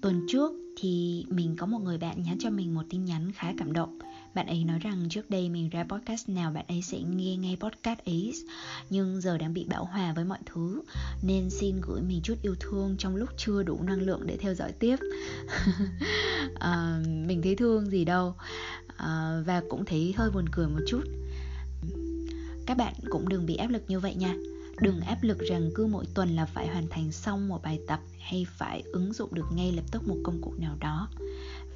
Tuần 0.00 0.26
trước 0.28 0.52
thì 0.76 1.24
mình 1.28 1.56
có 1.58 1.66
một 1.66 1.78
người 1.78 1.98
bạn 1.98 2.22
nhắn 2.22 2.36
cho 2.40 2.50
mình 2.50 2.74
một 2.74 2.82
tin 2.90 3.04
nhắn 3.04 3.32
khá 3.32 3.52
cảm 3.58 3.72
động 3.72 3.98
bạn 4.38 4.46
ấy 4.46 4.64
nói 4.64 4.78
rằng 4.78 5.06
trước 5.10 5.30
đây 5.30 5.48
mình 5.48 5.68
ra 5.68 5.84
podcast 5.84 6.28
nào 6.28 6.52
bạn 6.52 6.64
ấy 6.68 6.82
sẽ 6.82 6.98
nghe 6.98 7.36
ngay 7.36 7.56
podcast 7.60 7.98
ấy 8.04 8.34
Nhưng 8.90 9.20
giờ 9.20 9.38
đang 9.38 9.54
bị 9.54 9.66
bão 9.68 9.84
hòa 9.84 10.12
với 10.12 10.24
mọi 10.24 10.38
thứ 10.46 10.82
Nên 11.22 11.50
xin 11.50 11.80
gửi 11.80 12.02
mình 12.02 12.20
chút 12.22 12.34
yêu 12.42 12.54
thương 12.60 12.96
trong 12.98 13.16
lúc 13.16 13.28
chưa 13.36 13.62
đủ 13.62 13.82
năng 13.82 14.00
lượng 14.00 14.20
để 14.26 14.36
theo 14.36 14.54
dõi 14.54 14.72
tiếp. 14.72 14.96
À, 16.60 17.00
Mình 17.26 17.42
thấy 17.42 17.54
thương 17.56 17.90
gì 17.90 18.04
đâu 18.04 18.34
à, 18.96 19.42
Và 19.46 19.62
cũng 19.68 19.84
thấy 19.84 20.14
hơi 20.16 20.30
buồn 20.30 20.44
cười 20.52 20.68
một 20.68 20.80
chút. 20.88 21.02
Các 22.66 22.76
bạn 22.76 22.94
cũng 23.10 23.28
đừng 23.28 23.46
bị 23.46 23.56
áp 23.56 23.70
lực 23.70 23.82
như 23.88 24.00
vậy 24.00 24.14
nha 24.14 24.34
đừng 24.80 25.00
áp 25.00 25.18
lực 25.22 25.38
rằng 25.38 25.70
cứ 25.74 25.86
mỗi 25.86 26.04
tuần 26.14 26.28
là 26.28 26.46
phải 26.46 26.68
hoàn 26.68 26.86
thành 26.90 27.12
xong 27.12 27.48
một 27.48 27.62
bài 27.62 27.80
tập 27.88 28.00
hay 28.20 28.46
phải 28.50 28.82
ứng 28.92 29.12
dụng 29.12 29.34
được 29.34 29.46
ngay 29.54 29.72
lập 29.72 29.82
tức 29.90 30.08
một 30.08 30.16
công 30.24 30.42
cụ 30.42 30.54
nào 30.58 30.76
đó. 30.80 31.08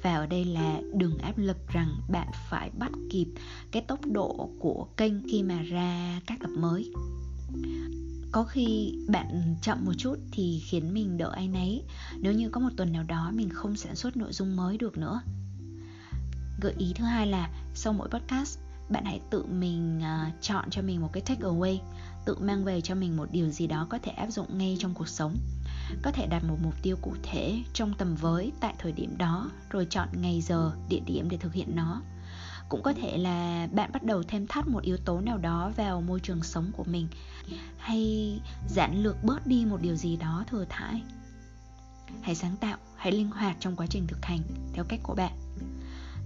Và 0.03 0.15
ở 0.15 0.25
đây 0.25 0.45
là 0.45 0.81
đừng 0.93 1.17
áp 1.17 1.37
lực 1.37 1.57
rằng 1.67 1.89
bạn 2.09 2.27
phải 2.49 2.69
bắt 2.69 2.91
kịp 3.09 3.27
cái 3.71 3.81
tốc 3.81 3.99
độ 4.05 4.49
của 4.59 4.87
kênh 4.97 5.13
khi 5.31 5.43
mà 5.43 5.61
ra 5.61 6.21
các 6.27 6.39
tập 6.39 6.49
mới. 6.57 6.91
Có 8.31 8.43
khi 8.43 8.93
bạn 9.07 9.55
chậm 9.61 9.85
một 9.85 9.93
chút 9.97 10.15
thì 10.31 10.61
khiến 10.65 10.93
mình 10.93 11.17
đỡ 11.17 11.31
ai 11.35 11.47
nấy 11.47 11.83
nếu 12.19 12.33
như 12.33 12.49
có 12.49 12.61
một 12.61 12.69
tuần 12.77 12.91
nào 12.91 13.03
đó 13.03 13.31
mình 13.33 13.49
không 13.49 13.75
sản 13.75 13.95
xuất 13.95 14.17
nội 14.17 14.33
dung 14.33 14.55
mới 14.55 14.77
được 14.77 14.97
nữa. 14.97 15.21
Gợi 16.61 16.73
ý 16.77 16.93
thứ 16.95 17.03
hai 17.05 17.27
là 17.27 17.49
sau 17.73 17.93
mỗi 17.93 18.09
podcast 18.09 18.59
bạn 18.89 19.05
hãy 19.05 19.21
tự 19.29 19.45
mình 19.45 19.97
uh, 19.97 20.41
chọn 20.41 20.69
cho 20.69 20.81
mình 20.81 21.01
một 21.01 21.09
cái 21.13 21.21
take 21.21 21.41
away 21.41 21.77
tự 22.25 22.35
mang 22.39 22.65
về 22.65 22.81
cho 22.81 22.95
mình 22.95 23.17
một 23.17 23.31
điều 23.31 23.49
gì 23.49 23.67
đó 23.67 23.87
có 23.89 23.99
thể 24.03 24.11
áp 24.11 24.27
dụng 24.27 24.57
ngay 24.57 24.77
trong 24.79 24.93
cuộc 24.93 25.07
sống. 25.07 25.37
Có 26.01 26.11
thể 26.11 26.27
đặt 26.27 26.43
một 26.43 26.57
mục 26.63 26.73
tiêu 26.81 26.97
cụ 27.01 27.13
thể 27.23 27.59
trong 27.73 27.93
tầm 27.93 28.15
với 28.15 28.51
tại 28.59 28.73
thời 28.77 28.91
điểm 28.91 29.17
đó, 29.17 29.51
rồi 29.69 29.87
chọn 29.89 30.07
ngày 30.21 30.41
giờ, 30.41 30.71
địa 30.89 31.01
điểm 31.05 31.29
để 31.29 31.37
thực 31.37 31.53
hiện 31.53 31.75
nó. 31.75 32.01
Cũng 32.69 32.83
có 32.83 32.93
thể 32.93 33.17
là 33.17 33.67
bạn 33.71 33.91
bắt 33.93 34.03
đầu 34.03 34.23
thêm 34.23 34.47
thắt 34.47 34.67
một 34.67 34.83
yếu 34.83 34.97
tố 34.97 35.21
nào 35.21 35.37
đó 35.37 35.71
vào 35.75 36.01
môi 36.01 36.19
trường 36.19 36.43
sống 36.43 36.71
của 36.77 36.83
mình, 36.83 37.07
hay 37.77 38.39
giản 38.69 39.03
lược 39.03 39.23
bớt 39.23 39.47
đi 39.47 39.65
một 39.65 39.81
điều 39.81 39.95
gì 39.95 40.15
đó 40.15 40.43
thừa 40.49 40.65
thãi. 40.69 41.01
Hãy 42.21 42.35
sáng 42.35 42.57
tạo, 42.57 42.77
hãy 42.95 43.11
linh 43.11 43.31
hoạt 43.31 43.57
trong 43.59 43.75
quá 43.75 43.87
trình 43.89 44.07
thực 44.07 44.25
hành, 44.25 44.39
theo 44.73 44.85
cách 44.87 44.99
của 45.03 45.15
bạn. 45.15 45.33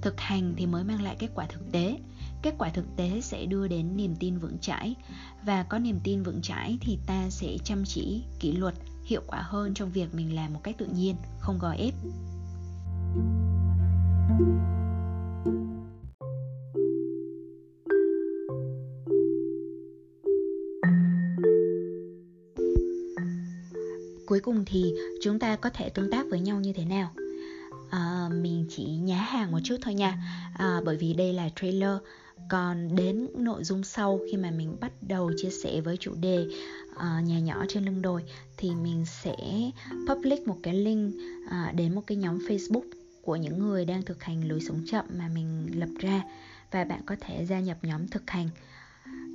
Thực 0.01 0.21
hành 0.21 0.53
thì 0.57 0.65
mới 0.65 0.83
mang 0.83 1.01
lại 1.01 1.15
kết 1.19 1.29
quả 1.35 1.45
thực 1.45 1.71
tế 1.71 1.97
kết 2.41 2.55
quả 2.57 2.69
thực 2.69 2.85
tế 2.95 3.21
sẽ 3.21 3.45
đưa 3.45 3.67
đến 3.67 3.97
niềm 3.97 4.15
tin 4.19 4.37
vững 4.37 4.57
chãi. 4.61 4.95
Và 5.45 5.63
có 5.63 5.79
niềm 5.79 5.99
tin 6.03 6.23
vững 6.23 6.41
chãi 6.41 6.77
thì 6.81 6.97
ta 7.07 7.29
sẽ 7.29 7.57
chăm 7.63 7.83
chỉ 7.85 8.23
kỷ 8.39 8.51
luật 8.51 8.73
hiệu 9.05 9.21
quả 9.27 9.41
hơn 9.41 9.73
trong 9.73 9.91
việc 9.91 10.15
mình 10.15 10.35
làm 10.35 10.53
một 10.53 10.59
cách 10.63 10.75
tự 10.77 10.85
nhiên 10.85 11.15
không 11.39 11.59
gò 11.59 11.71
ép. 11.71 11.93
Cuối 24.27 24.39
cùng 24.39 24.63
thì 24.65 24.93
chúng 25.21 25.39
ta 25.39 25.55
có 25.55 25.69
thể 25.69 25.89
tương 25.89 26.11
tác 26.11 26.25
với 26.29 26.39
nhau 26.39 26.59
như 26.59 26.73
thế 26.73 26.85
nào? 26.85 27.11
À, 27.89 28.29
mình 28.41 28.65
chỉ 28.69 28.85
nhá 28.85 29.17
hàng 29.21 29.51
một 29.51 29.59
chút 29.63 29.75
thôi 29.81 29.93
nha. 29.93 30.17
À, 30.57 30.81
bởi 30.85 30.97
vì 30.97 31.13
đây 31.13 31.33
là 31.33 31.49
trailer 31.55 31.97
còn 32.49 32.95
đến 32.95 33.27
nội 33.35 33.63
dung 33.63 33.83
sau 33.83 34.19
khi 34.31 34.37
mà 34.37 34.51
mình 34.51 34.77
bắt 34.79 34.91
đầu 35.01 35.31
chia 35.37 35.49
sẻ 35.49 35.81
với 35.81 35.97
chủ 35.97 36.15
đề 36.15 36.47
uh, 36.91 37.23
nhà 37.23 37.39
nhỏ 37.39 37.65
trên 37.69 37.85
lưng 37.85 38.01
đồi 38.01 38.23
thì 38.57 38.71
mình 38.75 39.05
sẽ 39.05 39.35
public 40.07 40.47
một 40.47 40.57
cái 40.63 40.73
link 40.73 41.15
uh, 41.45 41.75
đến 41.75 41.95
một 41.95 42.01
cái 42.07 42.17
nhóm 42.17 42.37
facebook 42.37 42.83
của 43.21 43.35
những 43.35 43.59
người 43.59 43.85
đang 43.85 44.03
thực 44.03 44.23
hành 44.23 44.49
lối 44.49 44.61
sống 44.61 44.83
chậm 44.87 45.05
mà 45.17 45.29
mình 45.33 45.69
lập 45.73 45.89
ra 45.99 46.23
và 46.71 46.83
bạn 46.83 47.01
có 47.05 47.15
thể 47.19 47.45
gia 47.45 47.59
nhập 47.59 47.77
nhóm 47.81 48.07
thực 48.07 48.29
hành. 48.29 48.49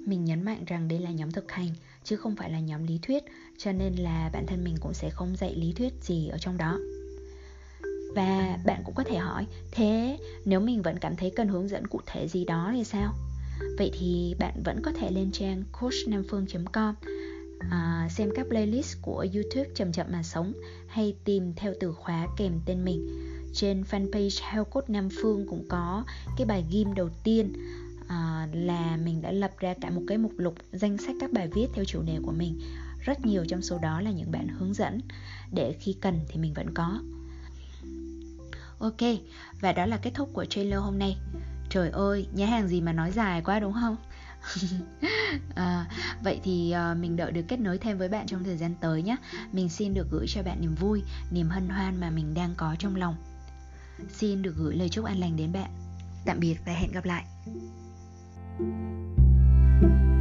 Mình 0.06 0.24
nhấn 0.24 0.42
mạnh 0.42 0.64
rằng 0.66 0.88
đây 0.88 0.98
là 0.98 1.10
nhóm 1.10 1.30
thực 1.30 1.52
hành 1.52 1.68
chứ 2.04 2.16
không 2.16 2.36
phải 2.36 2.50
là 2.50 2.60
nhóm 2.60 2.86
lý 2.86 2.98
thuyết 3.02 3.24
cho 3.58 3.72
nên 3.72 3.94
là 3.94 4.30
bản 4.32 4.46
thân 4.46 4.64
mình 4.64 4.76
cũng 4.80 4.94
sẽ 4.94 5.10
không 5.10 5.36
dạy 5.36 5.54
lý 5.54 5.72
thuyết 5.72 5.92
gì 6.00 6.28
ở 6.28 6.38
trong 6.38 6.56
đó 6.56 6.78
và 8.14 8.58
bạn 8.66 8.82
cũng 8.84 8.94
có 8.94 9.04
thể 9.04 9.16
hỏi 9.16 9.46
thế 9.70 10.18
nếu 10.44 10.60
mình 10.60 10.82
vẫn 10.82 10.98
cảm 10.98 11.16
thấy 11.16 11.32
cần 11.36 11.48
hướng 11.48 11.68
dẫn 11.68 11.86
cụ 11.86 12.00
thể 12.06 12.28
gì 12.28 12.44
đó 12.44 12.70
thì 12.74 12.84
sao? 12.84 13.14
Vậy 13.78 13.90
thì 13.98 14.34
bạn 14.38 14.62
vẫn 14.64 14.80
có 14.82 14.92
thể 14.92 15.10
lên 15.10 15.32
trang 15.32 15.62
coachnamphương.com 15.72 16.94
à, 17.70 18.08
xem 18.10 18.30
các 18.34 18.46
playlist 18.48 18.96
của 19.02 19.26
youtube 19.34 19.70
chậm 19.74 19.92
chậm 19.92 20.06
mà 20.10 20.22
sống 20.22 20.52
hay 20.88 21.16
tìm 21.24 21.52
theo 21.56 21.74
từ 21.80 21.92
khóa 21.92 22.26
kèm 22.36 22.60
tên 22.66 22.84
mình. 22.84 23.08
Trên 23.54 23.82
fanpage 23.90 24.52
Health 24.52 24.70
Coach 24.70 24.90
Nam 24.90 25.08
Phương 25.22 25.46
cũng 25.46 25.64
có 25.68 26.04
cái 26.36 26.46
bài 26.46 26.64
ghim 26.70 26.94
đầu 26.94 27.08
tiên 27.24 27.52
à, 28.08 28.48
là 28.52 28.96
mình 29.04 29.22
đã 29.22 29.32
lập 29.32 29.50
ra 29.58 29.74
cả 29.80 29.90
một 29.90 30.02
cái 30.06 30.18
mục 30.18 30.32
lục 30.36 30.54
danh 30.72 30.98
sách 30.98 31.16
các 31.20 31.32
bài 31.32 31.48
viết 31.54 31.66
theo 31.74 31.84
chủ 31.84 32.02
đề 32.02 32.18
của 32.22 32.32
mình. 32.32 32.60
Rất 33.00 33.26
nhiều 33.26 33.44
trong 33.48 33.62
số 33.62 33.78
đó 33.78 34.00
là 34.00 34.10
những 34.10 34.30
bạn 34.30 34.48
hướng 34.48 34.74
dẫn. 34.74 35.00
Để 35.52 35.76
khi 35.80 35.96
cần 36.00 36.20
thì 36.28 36.40
mình 36.40 36.54
vẫn 36.54 36.74
có. 36.74 37.00
Ok, 38.82 39.18
và 39.60 39.72
đó 39.72 39.86
là 39.86 39.96
kết 39.96 40.10
thúc 40.14 40.30
của 40.32 40.44
trailer 40.44 40.80
hôm 40.80 40.98
nay. 40.98 41.16
Trời 41.70 41.90
ơi, 41.90 42.26
nhá 42.32 42.46
hàng 42.46 42.68
gì 42.68 42.80
mà 42.80 42.92
nói 42.92 43.10
dài 43.10 43.42
quá 43.42 43.60
đúng 43.60 43.72
không? 43.72 43.96
à, 45.54 45.86
vậy 46.22 46.40
thì 46.44 46.74
uh, 46.92 46.96
mình 46.96 47.16
đợi 47.16 47.32
được 47.32 47.42
kết 47.48 47.60
nối 47.60 47.78
thêm 47.78 47.98
với 47.98 48.08
bạn 48.08 48.26
trong 48.26 48.44
thời 48.44 48.56
gian 48.56 48.74
tới 48.80 49.02
nhé 49.02 49.16
Mình 49.52 49.68
xin 49.68 49.94
được 49.94 50.06
gửi 50.10 50.26
cho 50.28 50.42
bạn 50.42 50.60
niềm 50.60 50.74
vui, 50.74 51.02
niềm 51.30 51.48
hân 51.48 51.68
hoan 51.68 52.00
mà 52.00 52.10
mình 52.10 52.34
đang 52.34 52.54
có 52.56 52.76
trong 52.78 52.96
lòng. 52.96 53.16
Xin 54.08 54.42
được 54.42 54.54
gửi 54.56 54.76
lời 54.76 54.88
chúc 54.88 55.04
an 55.04 55.18
lành 55.18 55.36
đến 55.36 55.52
bạn. 55.52 55.70
Tạm 56.26 56.40
biệt 56.40 56.56
và 56.66 56.72
hẹn 56.72 56.92
gặp 56.92 57.04
lại. 57.04 57.24
thank 59.80 60.02
you 60.02 60.11